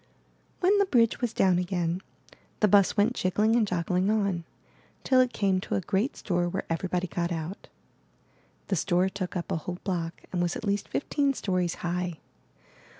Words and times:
When 0.61 0.75
the 0.79 0.87
bridge 0.87 1.21
was 1.21 1.31
down 1.31 1.59
again, 1.59 2.01
the 2.59 2.67
bus 2.67 2.97
went 2.97 3.13
jiggling 3.13 3.55
and 3.55 3.67
joggling 3.67 4.09
on, 4.09 4.45
till 5.03 5.19
it 5.21 5.31
came 5.31 5.61
to 5.61 5.75
a 5.75 5.79
great 5.81 6.17
store 6.17 6.49
where 6.49 6.65
everybody 6.71 7.05
got 7.05 7.31
out. 7.31 7.67
The 8.69 8.75
store 8.75 9.09
took 9.09 9.35
up 9.35 9.51
a 9.51 9.57
whole 9.57 9.77
block 9.83 10.23
and 10.31 10.41
was 10.41 10.55
at 10.55 10.65
least 10.65 10.87
fifteen 10.89 11.35
stories 11.35 11.75
high. 11.85 12.17